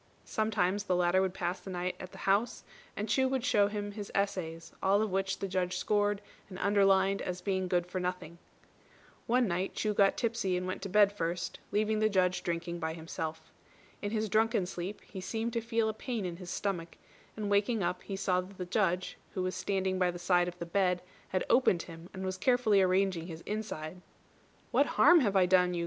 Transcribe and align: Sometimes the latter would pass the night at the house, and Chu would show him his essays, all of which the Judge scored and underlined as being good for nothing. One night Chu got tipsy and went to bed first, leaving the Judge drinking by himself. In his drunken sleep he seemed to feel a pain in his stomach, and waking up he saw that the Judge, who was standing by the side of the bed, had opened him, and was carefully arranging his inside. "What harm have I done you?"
Sometimes 0.25 0.85
the 0.85 0.95
latter 0.95 1.21
would 1.21 1.35
pass 1.35 1.59
the 1.59 1.69
night 1.69 1.93
at 1.99 2.11
the 2.11 2.17
house, 2.25 2.63
and 2.97 3.07
Chu 3.07 3.27
would 3.27 3.45
show 3.45 3.67
him 3.67 3.91
his 3.91 4.11
essays, 4.15 4.71
all 4.81 4.99
of 5.03 5.11
which 5.11 5.37
the 5.37 5.47
Judge 5.47 5.77
scored 5.77 6.21
and 6.49 6.57
underlined 6.57 7.21
as 7.21 7.39
being 7.39 7.67
good 7.67 7.85
for 7.85 7.99
nothing. 7.99 8.39
One 9.27 9.47
night 9.47 9.75
Chu 9.75 9.93
got 9.93 10.17
tipsy 10.17 10.57
and 10.57 10.65
went 10.65 10.81
to 10.81 10.89
bed 10.89 11.11
first, 11.11 11.59
leaving 11.71 11.99
the 11.99 12.09
Judge 12.09 12.41
drinking 12.41 12.79
by 12.79 12.95
himself. 12.95 13.51
In 14.01 14.09
his 14.09 14.27
drunken 14.27 14.65
sleep 14.65 15.01
he 15.03 15.21
seemed 15.21 15.53
to 15.53 15.61
feel 15.61 15.87
a 15.87 15.93
pain 15.93 16.25
in 16.25 16.37
his 16.37 16.49
stomach, 16.49 16.97
and 17.37 17.47
waking 17.47 17.83
up 17.83 18.01
he 18.01 18.15
saw 18.15 18.41
that 18.41 18.57
the 18.57 18.65
Judge, 18.65 19.17
who 19.35 19.43
was 19.43 19.53
standing 19.53 19.99
by 19.99 20.09
the 20.09 20.17
side 20.17 20.47
of 20.47 20.57
the 20.57 20.65
bed, 20.65 21.03
had 21.27 21.43
opened 21.47 21.83
him, 21.83 22.09
and 22.11 22.25
was 22.25 22.39
carefully 22.39 22.81
arranging 22.81 23.27
his 23.27 23.41
inside. 23.41 24.01
"What 24.71 24.87
harm 24.97 25.19
have 25.19 25.35
I 25.35 25.45
done 25.45 25.75
you?" 25.75 25.79